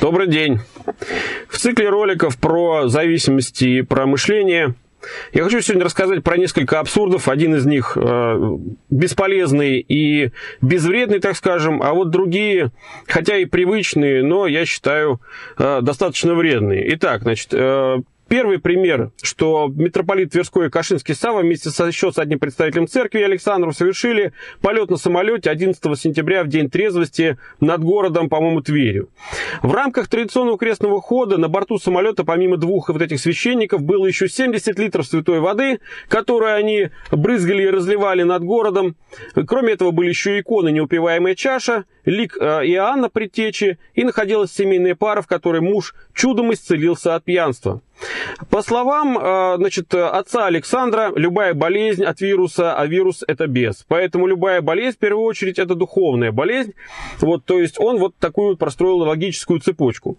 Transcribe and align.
Добрый 0.00 0.28
день. 0.28 0.60
В 1.48 1.58
цикле 1.58 1.88
роликов 1.88 2.38
про 2.38 2.88
зависимости 2.88 3.64
и 3.64 3.82
про 3.82 4.06
мышление 4.06 4.74
я 5.32 5.44
хочу 5.44 5.60
сегодня 5.60 5.84
рассказать 5.84 6.22
про 6.22 6.36
несколько 6.36 6.80
абсурдов. 6.80 7.28
Один 7.28 7.54
из 7.54 7.66
них 7.66 7.96
э, 7.96 8.58
бесполезный 8.90 9.78
и 9.80 10.30
безвредный, 10.60 11.20
так 11.20 11.36
скажем, 11.36 11.82
а 11.82 11.94
вот 11.94 12.10
другие, 12.10 12.70
хотя 13.06 13.36
и 13.36 13.44
привычные, 13.44 14.22
но 14.22 14.46
я 14.46 14.64
считаю 14.66 15.20
э, 15.56 15.80
достаточно 15.82 16.34
вредные. 16.34 16.94
Итак, 16.94 17.22
значит, 17.22 17.48
э, 17.52 17.98
Первый 18.28 18.58
пример, 18.58 19.10
что 19.22 19.72
митрополит 19.74 20.32
Тверской 20.32 20.66
и 20.66 20.70
Кашинский 20.70 21.14
Сава 21.14 21.40
вместе 21.40 21.70
со 21.70 21.86
еще 21.86 22.12
с 22.12 22.18
одним 22.18 22.38
представителем 22.38 22.86
церкви 22.86 23.22
Александром 23.22 23.72
совершили 23.72 24.34
полет 24.60 24.90
на 24.90 24.98
самолете 24.98 25.48
11 25.48 25.82
сентября 25.98 26.44
в 26.44 26.48
день 26.48 26.68
трезвости 26.68 27.38
над 27.60 27.82
городом, 27.82 28.28
по-моему, 28.28 28.60
Тверью. 28.60 29.08
В 29.62 29.72
рамках 29.72 30.08
традиционного 30.08 30.58
крестного 30.58 31.00
хода 31.00 31.38
на 31.38 31.48
борту 31.48 31.78
самолета, 31.78 32.22
помимо 32.22 32.58
двух 32.58 32.90
вот 32.90 33.00
этих 33.00 33.18
священников, 33.18 33.82
было 33.82 34.04
еще 34.04 34.28
70 34.28 34.78
литров 34.78 35.06
святой 35.06 35.40
воды, 35.40 35.80
которую 36.08 36.54
они 36.54 36.90
брызгали 37.10 37.62
и 37.62 37.70
разливали 37.70 38.24
над 38.24 38.44
городом. 38.44 38.96
Кроме 39.46 39.72
этого, 39.72 39.90
были 39.90 40.10
еще 40.10 40.38
иконы 40.38 40.70
«Неупиваемая 40.70 41.34
чаша», 41.34 41.86
лик 42.04 42.36
э, 42.38 42.44
Иоанна 42.66 43.08
Предтечи, 43.08 43.78
и 43.94 44.04
находилась 44.04 44.52
семейная 44.52 44.94
пара, 44.94 45.22
в 45.22 45.26
которой 45.26 45.62
муж 45.62 45.94
чудом 46.14 46.52
исцелился 46.52 47.14
от 47.14 47.24
пьянства. 47.24 47.80
По 48.50 48.62
словам 48.62 49.18
э, 49.18 49.56
значит, 49.56 49.94
отца 49.94 50.46
Александра, 50.46 51.12
любая 51.14 51.54
болезнь 51.54 52.04
от 52.04 52.20
вируса, 52.20 52.74
а 52.74 52.86
вирус 52.86 53.24
это 53.26 53.46
бес. 53.46 53.84
Поэтому 53.88 54.26
любая 54.26 54.60
болезнь, 54.60 54.96
в 54.96 55.00
первую 55.00 55.24
очередь, 55.24 55.58
это 55.58 55.74
духовная 55.74 56.32
болезнь. 56.32 56.74
Вот, 57.20 57.44
то 57.44 57.58
есть 57.60 57.78
он 57.78 57.98
вот 57.98 58.16
такую 58.16 58.56
простроил 58.56 58.98
логическую 58.98 59.60
цепочку. 59.60 60.18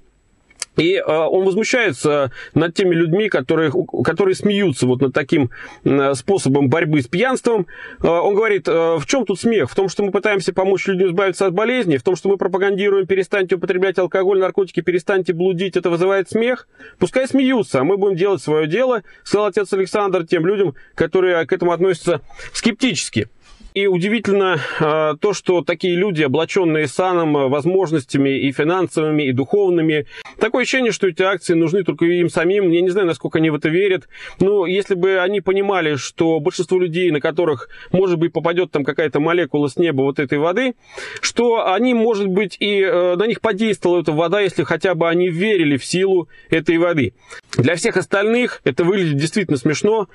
И 0.79 0.95
э, 0.95 1.01
он 1.03 1.45
возмущается 1.45 2.31
над 2.53 2.73
теми 2.73 2.95
людьми, 2.95 3.27
которые, 3.27 3.71
которые 4.03 4.33
смеются 4.33 4.87
вот 4.87 5.01
над 5.01 5.13
таким 5.13 5.49
э, 5.83 6.13
способом 6.13 6.69
борьбы 6.69 7.01
с 7.01 7.07
пьянством. 7.07 7.67
Э, 8.01 8.07
он 8.07 8.33
говорит, 8.33 8.67
э, 8.67 8.95
в 8.97 9.05
чем 9.05 9.25
тут 9.25 9.39
смех? 9.39 9.69
В 9.69 9.75
том, 9.75 9.89
что 9.89 10.03
мы 10.03 10.11
пытаемся 10.11 10.53
помочь 10.53 10.87
людям 10.87 11.09
избавиться 11.09 11.45
от 11.45 11.53
болезни, 11.53 11.97
в 11.97 12.03
том, 12.03 12.15
что 12.15 12.29
мы 12.29 12.37
пропагандируем, 12.37 13.07
перестаньте 13.07 13.55
употреблять 13.55 13.99
алкоголь, 13.99 14.39
наркотики, 14.39 14.79
перестаньте 14.79 15.33
блудить, 15.33 15.75
это 15.75 15.89
вызывает 15.89 16.29
смех. 16.29 16.67
Пускай 16.97 17.27
смеются, 17.27 17.81
а 17.81 17.83
мы 17.83 17.97
будем 17.97 18.15
делать 18.15 18.41
свое 18.41 18.65
дело, 18.65 19.03
сказал 19.23 19.47
отец 19.47 19.73
Александр 19.73 20.25
тем 20.25 20.45
людям, 20.45 20.75
которые 20.95 21.45
к 21.45 21.51
этому 21.51 21.73
относятся 21.73 22.21
скептически. 22.53 23.27
И 23.73 23.87
удивительно 23.87 24.59
э, 24.79 25.13
то, 25.19 25.33
что 25.33 25.61
такие 25.61 25.95
люди, 25.95 26.23
облаченные 26.23 26.87
саном, 26.87 27.33
возможностями 27.49 28.29
и 28.29 28.51
финансовыми, 28.51 29.23
и 29.23 29.31
духовными, 29.31 30.07
такое 30.39 30.63
ощущение, 30.63 30.91
что 30.91 31.07
эти 31.07 31.21
акции 31.21 31.53
нужны 31.53 31.83
только 31.83 32.05
им 32.05 32.29
самим. 32.29 32.71
Я 32.71 32.81
не 32.81 32.89
знаю, 32.89 33.07
насколько 33.07 33.37
они 33.37 33.49
в 33.49 33.55
это 33.55 33.69
верят. 33.69 34.07
Но 34.39 34.65
если 34.65 34.95
бы 34.95 35.19
они 35.19 35.41
понимали, 35.41 35.95
что 35.95 36.39
большинство 36.39 36.79
людей, 36.79 37.11
на 37.11 37.21
которых, 37.21 37.69
может 37.91 38.17
быть, 38.17 38.33
попадет 38.33 38.71
там 38.71 38.83
какая-то 38.83 39.19
молекула 39.19 39.67
с 39.67 39.77
неба 39.77 40.01
вот 40.01 40.19
этой 40.19 40.39
воды, 40.39 40.73
что 41.21 41.71
они, 41.71 41.93
может 41.93 42.27
быть, 42.27 42.57
и 42.59 42.81
э, 42.81 43.15
на 43.15 43.27
них 43.27 43.39
подействовала 43.39 44.01
эта 44.01 44.11
вода, 44.11 44.41
если 44.41 44.63
хотя 44.63 44.95
бы 44.95 45.07
они 45.07 45.29
верили 45.29 45.77
в 45.77 45.85
силу 45.85 46.27
этой 46.49 46.77
воды. 46.77 47.13
Для 47.59 47.75
всех 47.75 47.97
остальных 47.97 48.61
это 48.63 48.83
выглядит 48.83 49.17
действительно 49.17 49.57
смешно. 49.57 50.07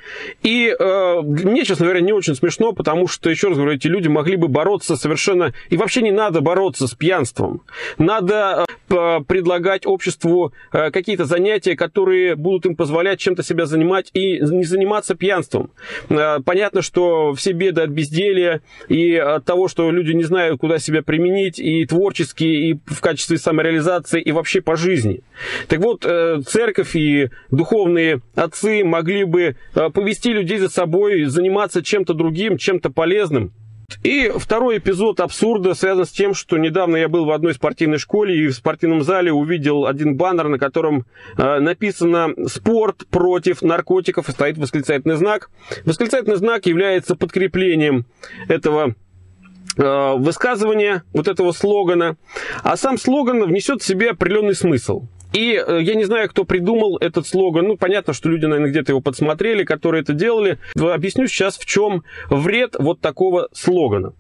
И 0.43 0.75
э, 0.77 1.21
мне, 1.23 1.65
честно 1.65 1.85
говоря, 1.85 2.01
не 2.01 2.13
очень 2.13 2.35
смешно, 2.35 2.73
потому 2.73 3.07
что 3.07 3.29
еще 3.29 3.49
раз 3.49 3.57
говорю, 3.57 3.75
эти 3.75 3.87
люди 3.87 4.09
могли 4.09 4.37
бы 4.37 4.49
бороться 4.49 4.97
совершенно... 4.97 5.53
И 5.69 5.77
вообще 5.77 6.03
не 6.03 6.11
надо 6.11 6.41
бороться 6.41 6.87
с 6.87 6.95
пьянством. 6.95 7.63
Надо 7.99 8.65
э, 8.69 8.74
предлагать 8.87 9.87
обществу 9.87 10.53
э, 10.73 10.91
какие-то 10.91 11.25
занятия, 11.25 11.77
которые 11.77 12.37
будут 12.37 12.67
им 12.67 12.77
позволять 12.77 13.19
чем-то 13.19 13.43
себя 13.43 13.67
занимать 13.67 14.11
и 14.13 14.39
не 14.41 14.65
заниматься 14.65 15.15
пьянством. 15.15 15.71
Э, 16.09 16.39
понятно, 16.45 16.83
что 16.83 17.35
все 17.35 17.53
беды 17.53 17.83
от 17.83 17.91
безделия 17.91 18.63
и 18.89 19.17
от 19.17 19.45
того, 19.45 19.69
что 19.69 19.91
люди 19.91 20.13
не 20.13 20.25
знают, 20.25 20.61
куда 20.61 20.79
себя 20.79 21.03
применить, 21.03 21.59
и 21.59 21.85
творчески, 21.87 22.45
и 22.45 22.79
в 22.87 23.01
качестве 23.01 23.39
самореализации, 23.39 24.21
и 24.21 24.33
вообще 24.33 24.61
по 24.61 24.77
жизни. 24.77 25.21
Так 25.69 25.81
вот, 25.81 26.03
церковь 26.47 26.95
и 26.97 27.31
духовные 27.51 28.21
отцы 28.35 28.85
могли 28.85 29.25
бы 29.25 29.57
повести 29.93 30.33
людей 30.33 30.59
за 30.59 30.69
собой, 30.69 31.25
заниматься 31.25 31.83
чем-то 31.83 32.15
другим, 32.15 32.59
чем-то 32.59 32.91
полезным. 32.91 33.53
И 34.03 34.31
второй 34.37 34.79
эпизод 34.79 35.21
абсурда 35.21 35.75
связан 35.75 36.05
с 36.05 36.11
тем, 36.11 36.35
что 36.35 36.59
недавно 36.59 36.97
я 36.97 37.09
был 37.09 37.25
в 37.25 37.31
одной 37.31 37.55
спортивной 37.55 37.99
школе 37.99 38.37
и 38.37 38.49
в 38.49 38.55
спортивном 38.55 39.03
зале 39.03 39.33
увидел 39.33 39.87
один 39.87 40.17
баннер, 40.17 40.49
на 40.49 40.59
котором 40.59 41.07
э, 41.37 41.61
написано 41.61 42.31
«Спорт 42.47 43.07
против 43.09 43.63
наркотиков» 43.63 44.29
и 44.29 44.33
стоит 44.33 44.59
восклицательный 44.59 45.17
знак. 45.17 45.51
Восклицательный 45.85 46.37
знак 46.37 46.67
является 46.67 47.17
подкреплением 47.17 48.07
этого 48.49 48.95
э, 49.77 50.15
высказывания, 50.17 51.03
вот 51.13 51.29
этого 51.29 51.53
слогана, 51.53 52.17
а 52.63 52.77
сам 52.77 52.99
слоган 52.99 53.43
внесет 53.45 53.83
в 53.83 53.87
себе 53.87 54.11
определенный 54.11 54.55
смысл. 54.55 55.05
И 55.35 55.55
э, 55.55 55.81
я 55.83 55.95
не 55.97 56.05
знаю, 56.05 56.31
кто 56.31 56.45
придумал 56.45 56.97
этот 56.99 57.27
слоган. 57.27 57.67
Ну, 57.67 57.77
понятно, 57.77 58.15
что 58.15 58.29
люди, 58.29 58.47
наверное, 58.47 58.71
где-то 58.71 58.93
его 58.93 59.01
подсмотрели, 59.01 59.65
которые 59.65 60.03
это 60.03 60.13
делали. 60.13 60.59
Объясню 60.77 61.27
сейчас, 61.27 61.59
в 61.59 61.67
чем 61.67 62.05
вред 62.31 62.77
вот 62.79 63.01
такого 63.01 63.49
слогана. 63.53 64.13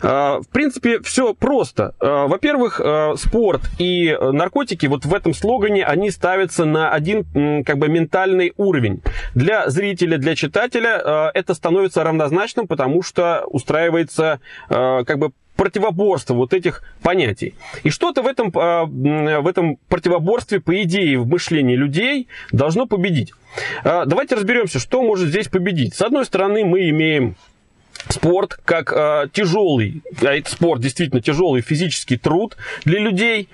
А, 0.00 0.40
в 0.40 0.48
принципе, 0.48 1.00
все 1.00 1.34
просто. 1.34 1.94
Во-первых, 2.00 2.80
спорт 3.16 3.62
и 3.78 4.16
наркотики 4.20 4.86
вот 4.86 5.04
в 5.04 5.12
этом 5.12 5.34
слогане, 5.34 5.84
они 5.84 6.10
ставятся 6.10 6.64
на 6.64 6.90
один 6.90 7.64
как 7.64 7.78
бы 7.78 7.88
ментальный 7.88 8.52
уровень. 8.56 9.02
Для 9.34 9.68
зрителя, 9.68 10.18
для 10.18 10.36
читателя 10.36 11.30
это 11.34 11.54
становится 11.54 12.04
равнозначным, 12.04 12.68
потому 12.68 13.02
что 13.02 13.44
устраивается 13.46 14.40
как 14.68 15.18
бы 15.18 15.32
противоборство 15.60 16.32
вот 16.32 16.54
этих 16.54 16.82
понятий. 17.02 17.52
И 17.82 17.90
что-то 17.90 18.22
в 18.22 18.26
этом, 18.26 18.50
а, 18.54 18.86
в 18.86 19.46
этом 19.46 19.76
противоборстве, 19.90 20.58
по 20.58 20.82
идее, 20.82 21.18
в 21.18 21.28
мышлении 21.28 21.76
людей 21.76 22.28
должно 22.50 22.86
победить. 22.86 23.34
А, 23.84 24.06
давайте 24.06 24.36
разберемся, 24.36 24.78
что 24.78 25.02
может 25.02 25.28
здесь 25.28 25.48
победить. 25.48 25.94
С 25.94 26.00
одной 26.00 26.24
стороны, 26.24 26.64
мы 26.64 26.88
имеем 26.88 27.36
спорт 28.08 28.58
как 28.64 28.92
э, 28.92 29.28
тяжелый, 29.32 30.02
а 30.22 30.34
это 30.34 30.50
спорт 30.50 30.80
действительно 30.80 31.20
тяжелый 31.20 31.62
физический 31.62 32.16
труд 32.16 32.56
для 32.84 33.00
людей, 33.00 33.48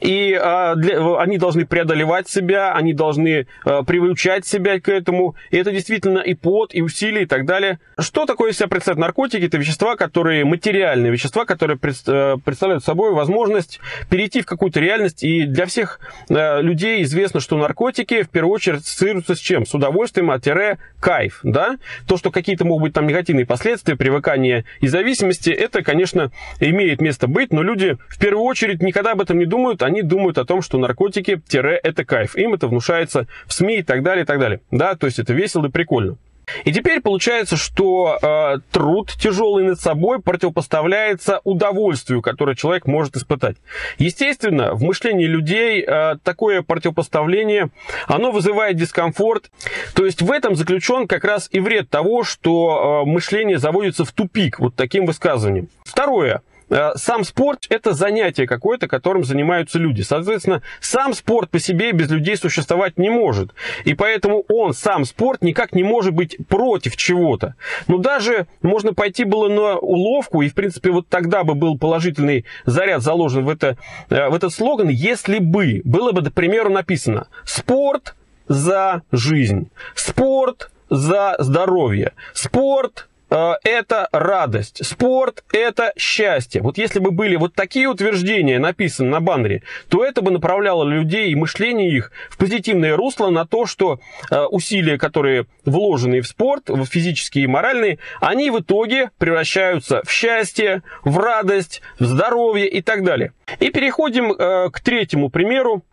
и 0.00 0.38
э, 0.40 0.72
для, 0.76 1.16
они 1.18 1.38
должны 1.38 1.66
преодолевать 1.66 2.28
себя, 2.28 2.72
они 2.74 2.92
должны 2.92 3.46
э, 3.64 3.82
приучать 3.86 4.46
себя 4.46 4.80
к 4.80 4.88
этому, 4.88 5.34
и 5.50 5.56
это 5.56 5.72
действительно 5.72 6.18
и 6.18 6.34
пот, 6.34 6.74
и 6.74 6.82
усилия, 6.82 7.22
и 7.22 7.26
так 7.26 7.46
далее. 7.46 7.78
Что 7.98 8.26
такое 8.26 8.52
из 8.52 8.58
себя 8.58 8.68
представляют 8.68 9.00
наркотики? 9.00 9.44
Это 9.44 9.58
вещества, 9.58 9.96
которые 9.96 10.44
материальные 10.44 11.12
вещества, 11.12 11.44
которые 11.44 11.78
пред, 11.78 11.96
э, 12.06 12.36
представляют 12.44 12.84
собой 12.84 13.12
возможность 13.12 13.80
перейти 14.10 14.40
в 14.40 14.46
какую-то 14.46 14.80
реальность, 14.80 15.22
и 15.22 15.44
для 15.44 15.66
всех 15.66 16.00
э, 16.28 16.62
людей 16.62 17.02
известно, 17.02 17.40
что 17.40 17.56
наркотики 17.56 18.22
в 18.22 18.30
первую 18.30 18.54
очередь 18.54 18.80
ассоциируются 18.80 19.34
с 19.34 19.38
чем? 19.38 19.66
С 19.66 19.74
удовольствием, 19.74 20.30
а 20.30 20.40
тире 20.40 20.78
кайф, 21.00 21.40
да? 21.42 21.76
То, 22.06 22.16
что 22.16 22.30
какие-то 22.30 22.64
могут 22.64 22.82
быть 22.82 22.92
там 22.92 23.06
негативные 23.06 23.46
последствия, 23.46 23.91
привыкания 23.96 24.64
и 24.80 24.88
зависимости, 24.88 25.50
это, 25.50 25.82
конечно, 25.82 26.30
имеет 26.60 27.00
место 27.00 27.26
быть, 27.26 27.52
но 27.52 27.62
люди 27.62 27.98
в 28.08 28.18
первую 28.18 28.44
очередь 28.44 28.82
никогда 28.82 29.12
об 29.12 29.20
этом 29.20 29.38
не 29.38 29.46
думают, 29.46 29.82
они 29.82 30.02
думают 30.02 30.38
о 30.38 30.44
том, 30.44 30.62
что 30.62 30.78
наркотики– 30.78 31.40
это 31.52 32.04
кайф. 32.04 32.36
Им 32.36 32.54
это 32.54 32.68
внушается 32.68 33.26
в 33.46 33.52
СМИ 33.52 33.78
и 33.78 33.82
так 33.82 34.02
далее, 34.02 34.24
и 34.24 34.26
так 34.26 34.38
далее. 34.38 34.60
Да, 34.70 34.94
то 34.94 35.06
есть 35.06 35.18
это 35.18 35.32
весело 35.32 35.66
и 35.66 35.70
прикольно. 35.70 36.16
И 36.64 36.72
теперь 36.72 37.00
получается, 37.00 37.56
что 37.56 38.18
э, 38.20 38.58
труд 38.70 39.12
тяжелый 39.18 39.64
над 39.64 39.80
собой 39.80 40.20
противопоставляется 40.20 41.40
удовольствию, 41.44 42.22
которое 42.22 42.56
человек 42.56 42.86
может 42.86 43.16
испытать. 43.16 43.56
Естественно, 43.98 44.74
в 44.74 44.82
мышлении 44.82 45.26
людей 45.26 45.84
э, 45.86 46.16
такое 46.22 46.62
противопоставление, 46.62 47.70
оно 48.06 48.30
вызывает 48.30 48.76
дискомфорт. 48.76 49.50
То 49.94 50.04
есть 50.04 50.22
в 50.22 50.30
этом 50.30 50.56
заключен 50.56 51.06
как 51.06 51.24
раз 51.24 51.48
и 51.50 51.60
вред 51.60 51.90
того, 51.90 52.24
что 52.24 53.02
э, 53.04 53.08
мышление 53.08 53.58
заводится 53.58 54.04
в 54.04 54.12
тупик 54.12 54.58
вот 54.58 54.74
таким 54.74 55.06
высказыванием. 55.06 55.68
Второе. 55.84 56.42
Э, 56.72 56.92
сам 56.96 57.22
спорт– 57.24 57.66
это 57.68 57.92
занятие 57.92 58.46
какое-то, 58.46 58.88
которым 58.88 59.24
занимаются 59.24 59.78
люди. 59.78 60.00
Соответственно, 60.00 60.62
сам 60.80 61.12
спорт 61.12 61.50
по 61.50 61.58
себе 61.58 61.92
без 61.92 62.10
людей 62.10 62.36
существовать 62.36 62.98
не 62.98 63.10
может. 63.10 63.50
И 63.84 63.92
поэтому 63.92 64.44
он, 64.48 64.72
сам 64.72 65.04
спорт, 65.04 65.42
никак 65.42 65.74
не 65.74 65.82
может 65.82 66.14
быть 66.14 66.38
против 66.48 66.96
чего-то. 66.96 67.56
Но 67.88 67.98
даже 67.98 68.46
можно 68.62 68.94
пойти 68.94 69.24
было 69.24 69.48
на 69.48 69.76
уловку, 69.76 70.40
и, 70.40 70.48
в 70.48 70.54
принципе, 70.54 70.90
вот 70.90 71.08
тогда 71.08 71.44
бы 71.44 71.54
был 71.54 71.76
положительный 71.76 72.46
заряд 72.64 73.02
заложен 73.02 73.44
в, 73.44 73.50
это, 73.50 73.76
э, 74.08 74.30
в 74.30 74.34
этот 74.34 74.54
слоган, 74.54 74.88
если 74.88 75.40
бы 75.40 75.82
было 75.84 76.12
бы, 76.12 76.22
к 76.22 76.32
примеру, 76.32 76.70
написано 76.70 77.28
«Спорт 77.44 78.14
за 78.48 79.02
жизнь», 79.12 79.70
«Спорт 79.94 80.70
за 80.88 81.36
здоровье», 81.38 82.12
«Спорт 82.32 83.08
это 83.32 84.08
радость, 84.12 84.84
спорт– 84.84 85.44
это 85.52 85.92
счастье. 85.96 86.60
Вот 86.60 86.76
если 86.78 86.98
бы 86.98 87.10
были 87.10 87.36
вот 87.36 87.54
такие 87.54 87.88
утверждения 87.88 88.58
написаны 88.58 89.10
на 89.10 89.20
баннере, 89.20 89.62
то 89.88 90.04
это 90.04 90.22
бы 90.22 90.30
направляло 90.30 90.84
людей 90.84 91.30
и 91.30 91.34
мышление 91.34 91.90
их 91.90 92.12
в 92.28 92.36
позитивное 92.36 92.96
русло 92.96 93.30
на 93.30 93.46
то, 93.46 93.66
что 93.66 94.00
э, 94.30 94.44
усилия, 94.44 94.98
которые 94.98 95.46
вложены 95.64 96.20
в 96.20 96.26
спорт, 96.26 96.68
в 96.68 96.84
физические 96.84 97.44
и 97.44 97.46
моральные, 97.46 97.98
они 98.20 98.50
в 98.50 98.60
итоге 98.60 99.10
превращаются 99.18 100.02
в 100.04 100.10
счастье, 100.10 100.82
в 101.04 101.18
радость, 101.18 101.82
в 101.98 102.04
здоровье 102.04 102.68
и 102.68 102.82
так 102.82 103.04
далее. 103.04 103.32
И 103.60 103.70
переходим 103.70 104.32
э, 104.32 104.70
к 104.70 104.80
третьему 104.80 105.30
примеру. 105.30 105.84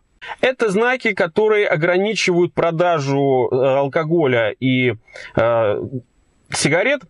Это 0.42 0.70
знаки, 0.70 1.14
которые 1.14 1.66
ограничивают 1.66 2.52
продажу 2.52 3.48
э, 3.50 3.56
алкоголя 3.56 4.50
и 4.50 4.94
э, 5.36 5.82
сигарет 6.52 7.02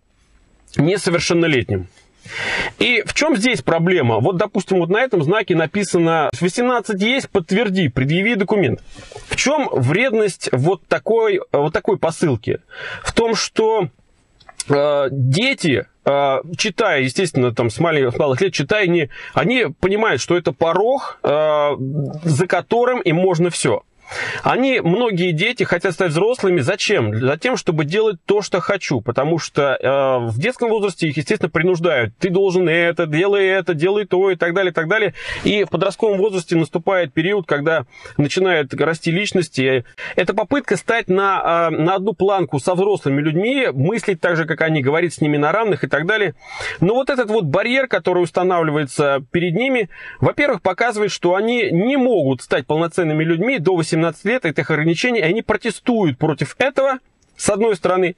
несовершеннолетним. 0.76 1.88
И 2.78 3.02
в 3.05 3.14
чем 3.14 3.37
здесь 3.37 3.62
проблема? 3.62 4.19
Вот, 4.20 4.37
допустим, 4.37 4.78
вот 4.78 4.88
на 4.90 5.00
этом 5.00 5.22
знаке 5.22 5.56
написано 5.56 6.31
18 6.38 7.00
есть, 7.00 7.31
подтверди, 7.31 7.88
предъяви 7.88 8.34
документ. 8.34 8.82
В 9.28 9.37
чем 9.37 9.69
вредность 9.72 10.49
вот 10.52 10.87
такой, 10.87 11.40
вот 11.52 11.72
такой 11.72 11.99
посылки? 11.99 12.61
В 13.02 13.12
том, 13.12 13.34
что 13.34 13.88
э, 14.69 15.08
дети 15.11 15.87
э, 16.05 16.37
читая, 16.56 17.02
естественно, 17.02 17.55
там 17.55 17.70
с 17.70 17.78
маленьких, 17.78 18.14
с 18.14 18.19
малых 18.19 18.40
лет, 18.40 18.52
читая, 18.52 18.84
они, 18.84 19.08
они 19.34 19.66
понимают, 19.81 20.20
что 20.20 20.37
это 20.37 20.52
порог, 20.52 21.19
э, 21.23 21.70
за 22.25 22.46
которым 22.46 23.00
им 23.00 23.16
можно 23.16 23.50
все. 23.50 23.82
Они, 24.42 24.80
многие 24.80 25.32
дети 25.32 25.64
хотят 25.64 25.94
стать 25.94 26.10
взрослыми. 26.10 26.60
Зачем? 26.60 27.10
Для 27.12 27.36
тем, 27.36 27.56
чтобы 27.56 27.84
делать 27.84 28.18
то, 28.24 28.42
что 28.42 28.60
хочу. 28.60 29.00
Потому 29.00 29.38
что 29.38 29.76
э, 29.80 30.26
в 30.26 30.38
детском 30.38 30.68
возрасте 30.68 31.08
их, 31.08 31.16
естественно, 31.16 31.50
принуждают. 31.50 32.14
Ты 32.18 32.30
должен 32.30 32.68
это, 32.68 33.06
делай 33.06 33.46
это, 33.46 33.74
делай 33.74 34.06
то 34.06 34.30
и 34.30 34.36
так 34.36 34.54
далее, 34.54 34.70
и 34.70 34.74
так 34.74 34.88
далее. 34.88 35.14
И 35.44 35.64
в 35.64 35.68
подростковом 35.68 36.18
возрасте 36.18 36.56
наступает 36.56 37.12
период, 37.12 37.46
когда 37.46 37.84
начинают 38.16 38.74
расти 38.74 39.10
личности. 39.10 39.84
Это 40.16 40.34
попытка 40.34 40.76
стать 40.76 41.08
на, 41.08 41.68
э, 41.70 41.76
на 41.76 41.94
одну 41.94 42.12
планку 42.12 42.58
со 42.58 42.74
взрослыми 42.74 43.20
людьми, 43.20 43.68
мыслить 43.72 44.20
так 44.20 44.36
же, 44.36 44.44
как 44.44 44.60
они, 44.62 44.82
говорить 44.82 45.14
с 45.14 45.20
ними 45.20 45.36
на 45.36 45.52
равных 45.52 45.84
и 45.84 45.88
так 45.88 46.06
далее. 46.06 46.34
Но 46.80 46.94
вот 46.94 47.10
этот 47.10 47.30
вот 47.30 47.44
барьер, 47.44 47.86
который 47.86 48.22
устанавливается 48.22 49.22
перед 49.30 49.54
ними, 49.54 49.88
во-первых, 50.20 50.62
показывает, 50.62 51.12
что 51.12 51.34
они 51.34 51.70
не 51.70 51.96
могут 51.96 52.42
стать 52.42 52.66
полноценными 52.66 53.24
людьми 53.24 53.58
до 53.58 53.76
18 53.76 54.00
17 54.00 54.25
лет 54.25 54.44
этих 54.44 54.70
ограничений, 54.70 55.20
и 55.20 55.23
они 55.23 55.43
протестуют 55.43 56.19
против 56.19 56.56
этого, 56.58 56.99
с 57.40 57.48
одной 57.48 57.75
стороны. 57.75 58.16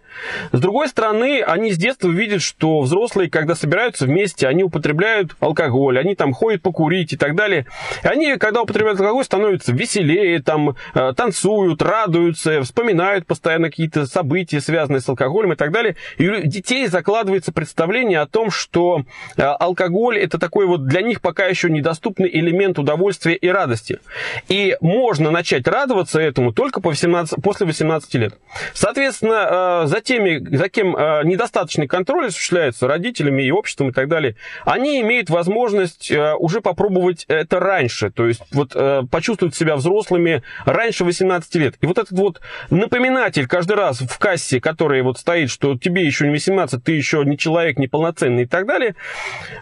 С 0.50 0.58
другой 0.58 0.88
стороны, 0.88 1.42
они 1.42 1.70
с 1.70 1.78
детства 1.78 2.08
видят, 2.08 2.42
что 2.42 2.80
взрослые, 2.80 3.30
когда 3.30 3.54
собираются 3.54 4.06
вместе, 4.06 4.48
они 4.48 4.64
употребляют 4.64 5.36
алкоголь, 5.38 5.98
они 5.98 6.16
там 6.16 6.32
ходят 6.32 6.60
покурить 6.60 7.12
и 7.12 7.16
так 7.16 7.36
далее. 7.36 7.66
И 8.02 8.08
они, 8.08 8.36
когда 8.36 8.62
употребляют 8.62 8.98
алкоголь, 8.98 9.24
становятся 9.24 9.72
веселее, 9.72 10.42
там, 10.42 10.74
э, 10.94 11.12
танцуют, 11.16 11.80
радуются, 11.82 12.62
вспоминают 12.62 13.24
постоянно 13.24 13.70
какие-то 13.70 14.06
события, 14.06 14.60
связанные 14.60 15.00
с 15.00 15.08
алкоголем 15.08 15.52
и 15.52 15.56
так 15.56 15.70
далее. 15.70 15.94
И 16.18 16.28
у 16.28 16.42
детей 16.42 16.88
закладывается 16.88 17.52
представление 17.52 18.20
о 18.20 18.26
том, 18.26 18.50
что 18.50 19.04
э, 19.36 19.42
алкоголь 19.42 20.18
это 20.18 20.38
такой 20.38 20.66
вот 20.66 20.86
для 20.86 21.00
них 21.00 21.20
пока 21.20 21.46
еще 21.46 21.70
недоступный 21.70 22.28
элемент 22.28 22.80
удовольствия 22.80 23.36
и 23.36 23.46
радости. 23.46 24.00
И 24.48 24.76
можно 24.80 25.30
начать 25.30 25.68
радоваться 25.68 26.20
этому 26.20 26.52
только 26.52 26.80
по 26.80 26.88
18, 26.88 27.40
после 27.40 27.66
18 27.66 28.14
лет. 28.14 28.34
Соответственно, 28.74 29.11
Соответственно, 29.12 29.82
э, 29.84 29.86
за, 29.88 30.00
теми, 30.00 30.56
за 30.56 30.68
кем 30.70 30.96
э, 30.96 31.22
недостаточный 31.24 31.86
контроль 31.86 32.28
осуществляется 32.28 32.88
родителями 32.88 33.42
и 33.42 33.50
обществом 33.50 33.90
и 33.90 33.92
так 33.92 34.08
далее, 34.08 34.36
они 34.64 35.00
имеют 35.02 35.28
возможность 35.28 36.10
э, 36.10 36.34
уже 36.34 36.62
попробовать 36.62 37.26
это 37.28 37.60
раньше, 37.60 38.10
то 38.10 38.26
есть 38.26 38.42
вот 38.52 38.72
почувствовать 39.10 39.54
себя 39.54 39.76
взрослыми 39.76 40.42
раньше 40.64 41.04
18 41.04 41.54
лет. 41.56 41.74
И 41.80 41.86
вот 41.86 41.98
этот 41.98 42.12
вот 42.12 42.40
напоминатель 42.70 43.46
каждый 43.46 43.76
раз 43.76 44.00
в 44.00 44.18
кассе, 44.18 44.60
который 44.60 45.02
вот 45.02 45.18
стоит, 45.18 45.50
что 45.50 45.76
тебе 45.76 46.04
еще 46.04 46.24
не 46.24 46.30
18, 46.30 46.82
ты 46.82 46.92
еще 46.92 47.22
не 47.24 47.36
человек, 47.36 47.78
не 47.78 47.88
полноценный 47.88 48.44
и 48.44 48.46
так 48.46 48.66
далее, 48.66 48.94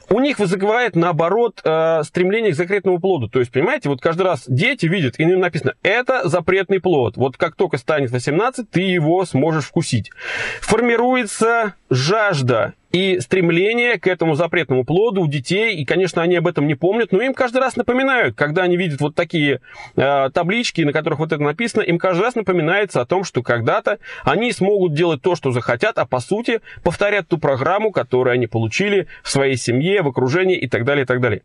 у 0.08 0.20
них 0.20 0.38
вызывает, 0.38 0.94
наоборот, 0.94 1.58
стремление 1.58 2.52
к 2.52 2.56
запретному 2.56 3.00
плоду. 3.00 3.28
То 3.28 3.40
есть, 3.40 3.50
понимаете, 3.50 3.88
вот 3.88 4.00
каждый 4.00 4.22
раз 4.22 4.44
дети 4.46 4.86
видят, 4.86 5.18
и 5.18 5.24
написано, 5.24 5.74
это 5.82 6.28
запретный 6.28 6.80
плод. 6.80 7.16
Вот 7.16 7.36
как 7.36 7.56
только 7.56 7.78
станет 7.78 8.10
18, 8.10 8.70
ты 8.70 8.80
его 8.80 9.24
сможешь 9.24 9.39
можешь 9.40 9.64
вкусить. 9.64 10.10
Формируется 10.60 11.74
жажда 11.90 12.74
и 12.92 13.20
стремление 13.20 13.98
к 13.98 14.06
этому 14.06 14.34
запретному 14.34 14.84
плоду 14.84 15.22
у 15.22 15.28
детей, 15.28 15.76
и, 15.76 15.84
конечно, 15.84 16.22
они 16.22 16.36
об 16.36 16.46
этом 16.46 16.66
не 16.66 16.74
помнят, 16.74 17.12
но 17.12 17.22
им 17.22 17.34
каждый 17.34 17.58
раз 17.58 17.76
напоминают, 17.76 18.36
когда 18.36 18.62
они 18.62 18.76
видят 18.76 19.00
вот 19.00 19.14
такие 19.14 19.60
э, 19.96 20.30
таблички, 20.32 20.82
на 20.82 20.92
которых 20.92 21.20
вот 21.20 21.32
это 21.32 21.42
написано, 21.42 21.82
им 21.82 21.98
каждый 21.98 22.22
раз 22.22 22.34
напоминается 22.34 23.00
о 23.00 23.06
том, 23.06 23.24
что 23.24 23.42
когда-то 23.42 23.98
они 24.24 24.52
смогут 24.52 24.94
делать 24.94 25.22
то, 25.22 25.36
что 25.36 25.52
захотят, 25.52 25.98
а 25.98 26.06
по 26.06 26.20
сути 26.20 26.60
повторят 26.82 27.28
ту 27.28 27.38
программу, 27.38 27.92
которую 27.92 28.34
они 28.34 28.46
получили 28.46 29.06
в 29.22 29.30
своей 29.30 29.56
семье, 29.56 30.02
в 30.02 30.08
окружении 30.08 30.56
и 30.56 30.68
так 30.68 30.84
далее, 30.84 31.04
и 31.04 31.06
так 31.06 31.20
далее. 31.20 31.42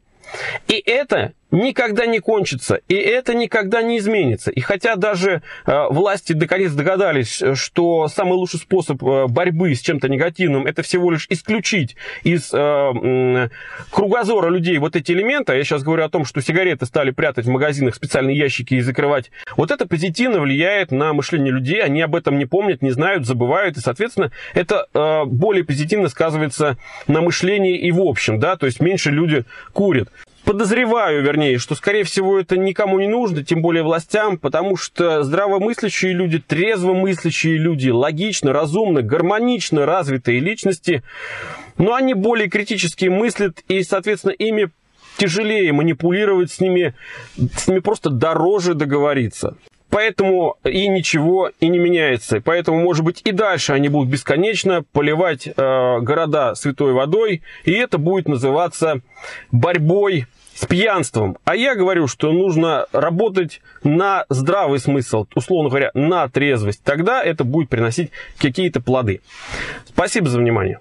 И 0.68 0.82
это 0.86 1.34
никогда 1.52 2.06
не 2.06 2.20
кончится, 2.20 2.80
и 2.88 2.96
это 2.96 3.34
никогда 3.34 3.82
не 3.82 3.98
изменится. 3.98 4.52
И 4.52 4.60
хотя 4.60 4.96
даже 4.96 5.42
э, 5.66 5.86
власти 5.90 6.34
наконец 6.34 6.74
догадались, 6.74 7.42
что 7.54 8.08
самый 8.08 8.34
лучший 8.34 8.60
способ 8.60 9.04
э, 9.04 9.28
борьбы 9.28 9.74
с 9.74 9.82
чем-то 9.82 10.10
негативным 10.10 10.66
это 10.66 10.82
всего 10.82 11.12
лишь 11.12 11.28
исключить 11.30 11.96
из 12.24 12.54
э, 12.54 12.58
э, 12.58 13.50
кругозора 13.92 14.50
людей 14.50 14.78
вот 14.78 14.96
эти 14.96 15.12
элементы, 15.12 15.54
а 15.54 15.56
я 15.56 15.64
сейчас 15.64 15.84
говорю 15.84 16.04
о 16.04 16.10
том, 16.10 16.26
что 16.26 16.42
сигареты 16.42 16.86
стали 16.86 17.12
прятать 17.12 17.46
в 17.46 17.50
магазинах 17.50 17.96
специальные 17.96 18.38
ящики 18.38 18.76
и 18.76 18.82
закрывать, 18.82 19.32
вот 19.56 19.72
это 19.72 19.88
позитивно 19.88 20.40
влияет 20.40 20.92
на 20.92 21.14
мышление 21.14 21.54
людей, 21.54 21.82
они 21.82 22.02
об 22.02 22.16
этом 22.16 22.38
не 22.38 22.46
помнят, 22.46 22.82
не 22.82 22.92
знают, 22.92 23.26
забывают, 23.26 23.78
и, 23.78 23.82
соответственно, 23.82 24.32
это 24.54 24.88
э, 24.94 25.26
более 25.26 25.64
позитивно 25.64 26.10
сказывается 26.10 26.78
на 27.08 27.22
мышлении 27.22 27.78
и 27.78 27.92
в 27.92 28.02
общем, 28.02 28.40
да, 28.40 28.56
то 28.58 28.66
есть 28.66 28.80
меньше 28.80 29.12
люди 29.12 29.46
курят 29.74 30.10
подозреваю, 30.46 31.24
вернее, 31.24 31.58
что, 31.58 31.76
скорее 31.76 32.04
всего, 32.04 32.40
это 32.40 32.58
никому 32.58 33.00
не 33.00 33.08
нужно, 33.08 33.44
тем 33.44 33.62
более 33.62 33.84
властям, 33.84 34.38
потому 34.38 34.78
что 34.78 35.24
здравомыслящие 35.24 36.14
люди, 36.14 36.40
трезвомыслящие 36.40 37.58
люди, 37.58 37.90
логично, 37.90 38.54
разумно, 38.54 39.02
гармонично 39.02 39.86
развитые 39.86 40.40
личности, 40.40 41.04
но 41.78 41.96
они 41.96 42.14
более 42.14 42.50
критически 42.50 43.06
мыслят, 43.06 43.64
и, 43.68 43.84
соответственно, 43.84 44.32
ими 44.32 44.70
тяжелее 45.18 45.74
манипулировать 45.74 46.52
с 46.52 46.60
ними, 46.60 46.94
с 47.36 47.68
ними 47.68 47.80
просто 47.80 48.10
дороже 48.10 48.76
договориться. 48.76 49.58
Поэтому 49.90 50.58
и 50.66 50.90
ничего 50.90 51.52
и 51.62 51.70
не 51.70 51.80
меняется. 51.80 52.42
Поэтому, 52.44 52.82
может 52.82 53.06
быть, 53.06 53.22
и 53.24 53.32
дальше 53.32 53.72
они 53.72 53.88
будут 53.88 54.10
бесконечно 54.10 54.84
поливать 54.92 55.48
э, 55.48 55.52
города 55.56 56.54
святой 56.56 56.92
водой, 56.92 57.44
и 57.64 57.72
это 57.72 57.98
будет 57.98 58.28
называться 58.28 59.00
борьбой 59.52 60.26
с 60.56 60.66
пьянством. 60.66 61.38
А 61.44 61.56
я 61.56 61.76
говорю, 61.76 62.08
что 62.08 62.32
нужно 62.32 62.88
работать 62.92 63.62
на 63.84 64.26
здравый 64.30 64.80
смысл, 64.80 65.28
условно 65.36 65.70
говоря, 65.70 65.92
на 65.94 66.28
трезвость. 66.30 66.82
Тогда 66.84 67.22
это 67.22 67.44
будет 67.44 67.70
приносить 67.70 68.12
какие-то 68.38 68.82
плоды. 68.82 69.22
Спасибо 69.86 70.30
за 70.30 70.40
внимание. 70.40 70.80